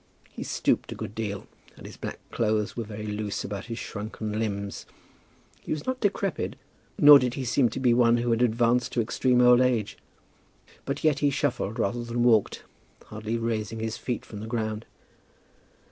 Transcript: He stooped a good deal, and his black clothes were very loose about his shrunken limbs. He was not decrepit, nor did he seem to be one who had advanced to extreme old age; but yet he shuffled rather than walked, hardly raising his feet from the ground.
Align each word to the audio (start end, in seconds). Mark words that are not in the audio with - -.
He 0.31 0.41
stooped 0.41 0.91
a 0.91 0.95
good 0.95 1.13
deal, 1.13 1.45
and 1.77 1.85
his 1.85 1.95
black 1.95 2.17
clothes 2.31 2.75
were 2.75 2.83
very 2.85 3.05
loose 3.05 3.43
about 3.43 3.65
his 3.65 3.77
shrunken 3.77 4.39
limbs. 4.39 4.87
He 5.61 5.71
was 5.71 5.85
not 5.85 5.99
decrepit, 5.99 6.55
nor 6.97 7.19
did 7.19 7.35
he 7.35 7.45
seem 7.45 7.69
to 7.69 7.79
be 7.79 7.93
one 7.93 8.17
who 8.17 8.31
had 8.31 8.41
advanced 8.41 8.93
to 8.93 9.01
extreme 9.01 9.41
old 9.41 9.61
age; 9.61 9.99
but 10.85 11.03
yet 11.03 11.19
he 11.19 11.29
shuffled 11.29 11.77
rather 11.77 12.03
than 12.03 12.23
walked, 12.23 12.63
hardly 13.09 13.37
raising 13.37 13.79
his 13.79 13.95
feet 13.95 14.25
from 14.25 14.39
the 14.39 14.47
ground. 14.47 14.87